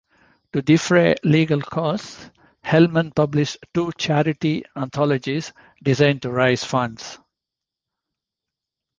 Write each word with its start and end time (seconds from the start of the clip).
To 0.53 0.63
defray 0.63 1.15
legal 1.23 1.61
costs, 1.61 2.31
Hellman 2.65 3.13
published 3.15 3.57
two 3.71 3.91
charity 3.99 4.65
anthologies 4.75 5.53
designed 5.83 6.23
to 6.23 6.31
raise 6.31 6.63
funds. 6.63 7.19